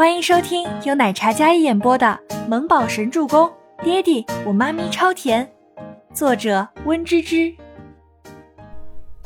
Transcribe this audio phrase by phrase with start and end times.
[0.00, 2.18] 欢迎收听由奶茶嘉一演播的
[2.48, 3.46] 《萌宝神助攻》，
[3.84, 5.46] 爹地我妈咪超甜，
[6.14, 7.54] 作者温芝芝。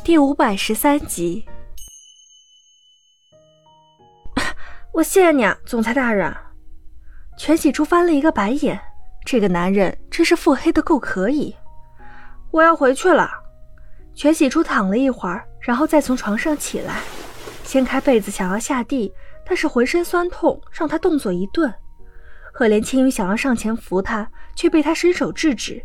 [0.03, 1.47] 第五百十三集。
[4.93, 6.35] 我谢谢你啊，总裁大人。
[7.39, 8.81] 全喜初翻了一个白眼，
[9.25, 11.55] 这个男人真是腹黑的够可以。
[12.51, 13.31] 我要回去了。
[14.13, 16.97] 全喜初躺了一会儿，然后再从床上起来，
[17.75, 19.13] 掀开被子想要下地。
[19.45, 21.75] 但是浑身酸痛让他动作一顿，
[22.53, 25.85] 赫连青羽想要上前扶他，却被他伸手制止。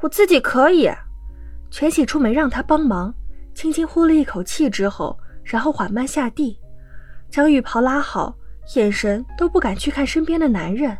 [0.00, 0.90] 我自己可以。
[1.70, 3.14] 全喜初没让他帮忙，
[3.54, 6.58] 轻轻呼了一口气之后，然后缓慢下地，
[7.28, 8.34] 将浴袍拉好，
[8.74, 10.96] 眼神都不敢去看身边的男人。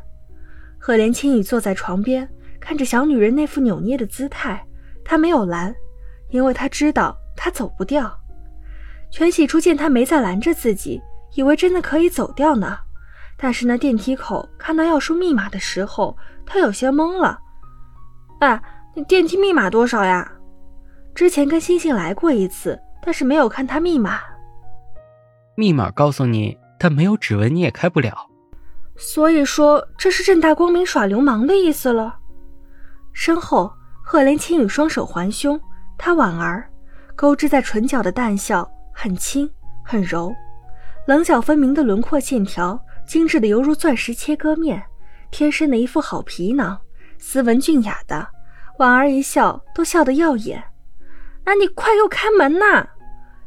[0.78, 2.28] 赫连青羽坐在床边，
[2.60, 4.64] 看着小女人那副扭捏的姿态，
[5.02, 5.74] 他没有拦，
[6.28, 8.16] 因为他知道他走不掉。
[9.16, 11.00] 全喜初见他没再拦着自己。
[11.34, 12.76] 以为真的可以走掉呢，
[13.36, 17.38] 但是那电梯口看到要输密码的时候，他有些懵了。
[18.40, 18.60] 哎，
[18.92, 20.28] 你电梯密码多少呀？
[21.14, 24.18] 之前跟星星来过一次，但是没有看他密码。
[25.54, 28.28] 密码告诉你，但没有指纹你也开不了。
[28.96, 32.18] 所以说这是正大光明耍流氓的意思了。
[33.12, 35.60] 身后，赫连青羽双手环胸，
[35.96, 36.68] 他婉儿，
[37.14, 39.50] 勾织在唇角的淡笑很轻
[39.84, 40.34] 很柔。
[41.06, 44.82] 棱角分明的轮廓线条，精致的犹如钻石切割面，
[45.30, 46.80] 天生的一副好皮囊，
[47.18, 48.26] 斯文俊雅的，
[48.78, 50.64] 婉儿一笑都笑得耀眼。
[51.44, 52.88] 那你快给我开门呐！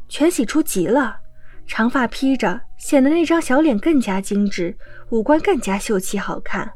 [0.07, 1.17] 全喜初急了，
[1.65, 4.77] 长发披着，显得那张小脸更加精致，
[5.09, 6.71] 五官更加秀气好看。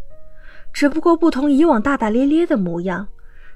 [0.73, 3.08] 只不过不同以往大大咧咧的模样，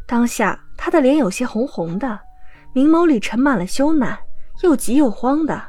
[0.05, 2.19] 当下他的脸有些红红的，
[2.71, 4.15] 明眸里盛满了羞赧，
[4.63, 5.61] 又急又慌的。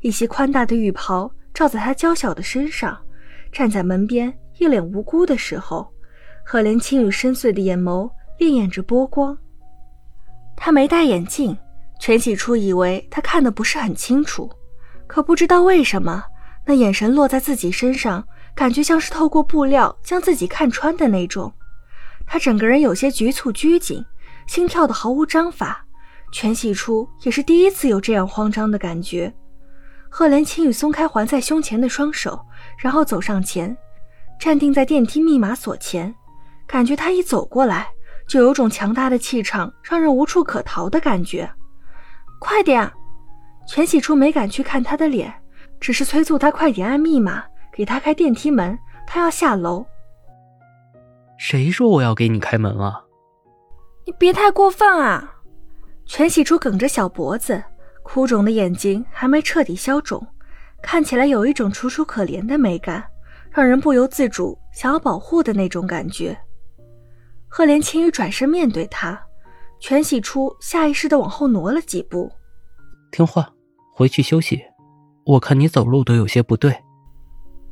[0.00, 2.96] 一袭宽大的浴袍罩在她娇小的身上，
[3.50, 5.92] 站在门边，一脸无辜的时候，
[6.44, 9.36] 赫连青雨深邃的眼眸潋滟着波光。
[10.56, 11.56] 他没戴眼镜，
[12.00, 14.50] 全喜初以为他看的不是很清楚，
[15.06, 16.22] 可不知道为什么，
[16.64, 21.52] 那眼神落在自己身上，感觉像是透过布料将自己看穿的那种。
[22.26, 24.04] 他整个人有些局促拘谨，
[24.46, 25.84] 心跳的毫无章法。
[26.30, 29.32] 全喜初也是第一次有这样慌张的感觉。
[30.10, 32.40] 赫连青羽松开环在胸前的双手，
[32.78, 33.76] 然后走上前，
[34.38, 36.14] 站定在电梯密码锁前。
[36.66, 37.88] 感觉他一走过来，
[38.26, 41.50] 就有种强大的气场，让人无处可逃的感觉。
[42.38, 42.90] 快点！
[43.66, 45.32] 全喜初没敢去看他的脸，
[45.80, 48.78] 只是催促他快点按密码，给他开电梯门。
[49.06, 49.86] 他要下楼。
[51.38, 53.02] 谁说我要给你开门啊？
[54.04, 55.37] 你别太过分啊！
[56.08, 57.62] 全喜初梗着小脖子。
[58.02, 60.26] 哭肿的眼睛还没彻底消肿，
[60.82, 63.04] 看起来有一种楚楚可怜的美感，
[63.50, 66.36] 让人不由自主想要保护的那种感觉。
[67.46, 69.20] 赫连青羽转身面对他，
[69.78, 72.32] 全喜初下意识的往后挪了几步。
[73.12, 73.50] 听话，
[73.94, 74.62] 回去休息。
[75.26, 76.74] 我看你走路都有些不对。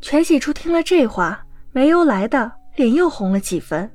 [0.03, 1.43] 全喜初听了这话，
[1.73, 3.91] 没由来的脸又红了几分。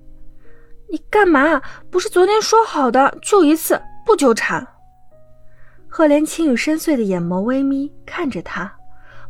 [0.90, 1.62] 你干嘛？
[1.92, 4.66] 不是昨天说好的，就一次，不纠缠。
[5.88, 8.74] 赫连青雨深邃的眼眸微眯，看着他，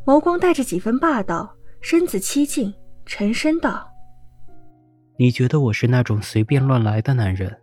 [0.06, 2.74] 眸光带着几分霸道，身子凄静，
[3.06, 3.92] 沉声道
[5.18, 7.58] ：“你觉得我是那种随便乱来的男人？”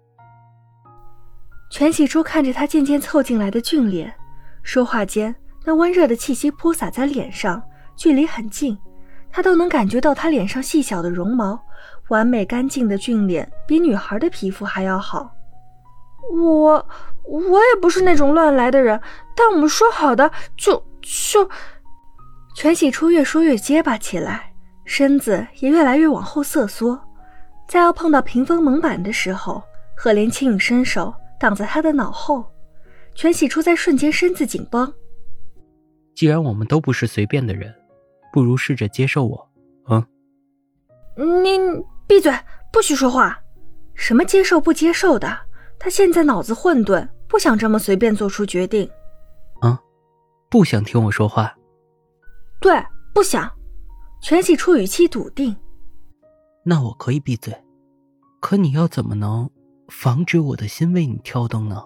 [1.70, 4.12] 全喜初看着他渐渐凑近来的俊脸，
[4.62, 7.62] 说话间，那温热的气息扑洒在脸上，
[7.94, 8.76] 距离很近，
[9.30, 11.60] 他都能感觉到他脸上细小的绒毛，
[12.08, 15.30] 完美干净的俊脸，比女孩的皮肤还要好。
[16.30, 16.86] 我。
[17.30, 18.98] 我也不是那种乱来的人，
[19.36, 21.46] 但我们说好的就就……
[22.56, 24.54] 全喜初越说越结巴起来，
[24.86, 26.98] 身子也越来越往后瑟缩，
[27.68, 29.62] 在要碰到屏风蒙板的时候，
[29.94, 32.50] 赫连青影伸手挡在他的脑后，
[33.14, 34.90] 全喜初在瞬间身子紧绷。
[36.14, 37.74] 既然我们都不是随便的人，
[38.32, 39.50] 不如试着接受我，
[39.90, 40.02] 嗯？
[41.44, 41.58] 你
[42.06, 42.32] 闭嘴，
[42.72, 43.38] 不许说话！
[43.94, 45.47] 什么接受不接受的？
[45.78, 47.08] 他现在脑子混沌。
[47.28, 48.88] 不想这么随便做出决定，
[49.60, 49.78] 啊，
[50.48, 51.54] 不想听我说话。
[52.58, 52.82] 对，
[53.12, 53.52] 不想。
[54.22, 55.54] 全喜初语气笃定。
[56.64, 57.54] 那我可以闭嘴，
[58.40, 59.48] 可你要怎么能
[59.88, 61.84] 防止我的心为你跳动呢？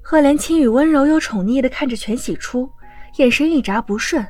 [0.00, 2.70] 赫连青雨温柔又宠溺的看着全喜初，
[3.16, 4.24] 眼神一眨不顺。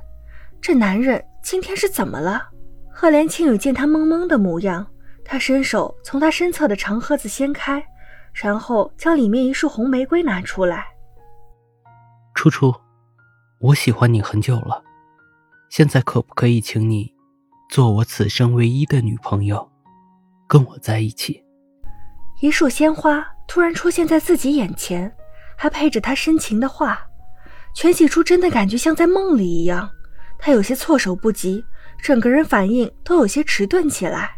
[0.58, 2.42] 这男人今天是怎么了？
[2.90, 4.86] 赫连青雨见他懵懵的模样，
[5.22, 7.84] 他伸手从他身侧的长盒子掀开。
[8.34, 10.84] 然后将里面一束红玫瑰拿出来。
[12.34, 12.74] 初初，
[13.60, 14.82] 我喜欢你很久了，
[15.70, 17.14] 现在可不可以请你
[17.70, 19.70] 做我此生唯一的女朋友，
[20.48, 21.42] 跟我在一起。
[22.40, 25.10] 一束鲜花突然出现在自己眼前，
[25.56, 27.00] 还配着他深情的话。
[27.72, 29.88] 全喜初真的感觉像在梦里一样，
[30.38, 31.64] 他有些措手不及，
[32.02, 34.36] 整个人反应都有些迟钝起来。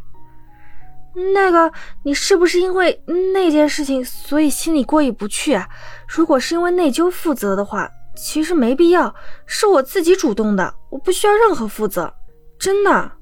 [1.33, 1.73] 那个，
[2.03, 3.03] 你是不是因为
[3.35, 5.67] 那件事情，所以心里过意不去啊？
[6.07, 9.15] 如果是因为内疚负责的话，其实没必要，
[9.47, 12.13] 是我自己主动的，我不需要任何负责，
[12.59, 13.13] 真的。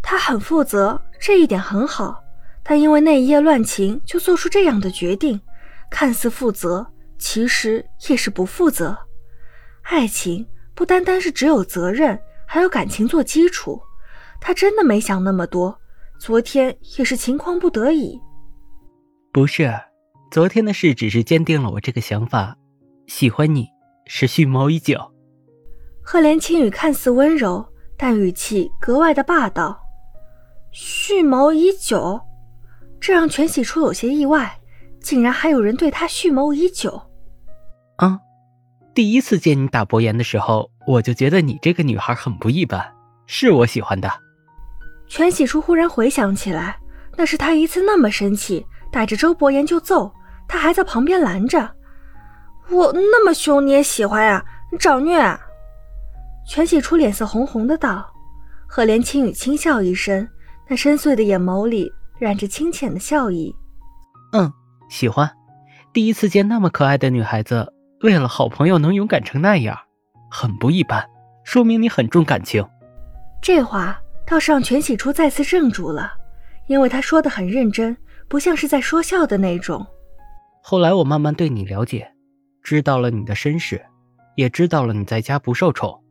[0.00, 2.22] 他很负责，这一点很好，
[2.62, 5.40] 但因为那一夜乱情就做出这样的决定，
[5.90, 6.86] 看似负责，
[7.18, 8.96] 其实也是不负责。
[9.82, 12.16] 爱情不单单是只有责任，
[12.46, 13.82] 还有感情做基础。
[14.40, 15.76] 他真的没想那么多。
[16.24, 18.16] 昨天也是情况不得已，
[19.32, 19.74] 不是，
[20.30, 22.56] 昨天的事只是坚定了我这个想法。
[23.08, 23.66] 喜欢你
[24.06, 25.00] 是蓄谋已久。
[26.00, 27.66] 赫连青雨看似温柔，
[27.96, 29.76] 但语气格外的霸道。
[30.70, 32.20] 蓄谋已久，
[33.00, 34.60] 这让全喜初有些意外，
[35.00, 37.02] 竟然还有人对他蓄谋已久。
[37.96, 38.20] 啊，
[38.94, 42.94] 第一次见你打薄言的时候，我就觉得你这个女孩很不一般，
[43.26, 44.08] 是我喜欢的。
[45.12, 46.78] 全喜初忽然回想起来，
[47.18, 50.10] 那是他一次那么生气，带着周伯言就揍，
[50.48, 51.70] 他还在旁边拦着。
[52.70, 54.42] 我那么凶你也喜欢呀？
[54.70, 55.38] 你找虐？
[56.48, 58.10] 全喜初脸色红红的道。
[58.66, 60.26] 赫连青雨轻笑一声，
[60.66, 63.54] 那深邃的眼眸里染着清浅的笑意。
[64.32, 64.50] 嗯，
[64.88, 65.30] 喜欢。
[65.92, 67.70] 第一次见那么可爱的女孩子，
[68.00, 69.78] 为了好朋友能勇敢成那样，
[70.30, 71.06] 很不一般，
[71.44, 72.66] 说明你很重感情。
[73.42, 73.98] 这话。
[74.32, 76.10] 倒是让全喜初再次怔住了，
[76.66, 77.94] 因为他说的很认真，
[78.28, 79.86] 不像是在说笑的那种。
[80.62, 82.10] 后来我慢慢对你了解，
[82.62, 83.84] 知道了你的身世，
[84.34, 86.02] 也知道了你在家不受宠，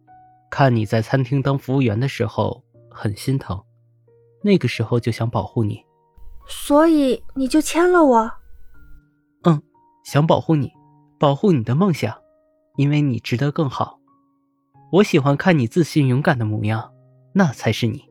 [0.52, 3.60] 看你在餐厅当服务员的时候很心疼，
[4.44, 5.84] 那个时候就想保护你，
[6.48, 8.32] 所以你就签了我。
[9.46, 9.60] 嗯，
[10.06, 10.72] 想保护你，
[11.20, 12.16] 保护你的梦想，
[12.78, 14.00] 因为你值得更好。
[14.92, 16.94] 我喜欢看你自信勇敢的模样。
[17.34, 18.11] 那才是你。